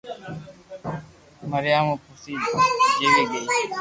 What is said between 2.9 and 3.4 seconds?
جيوي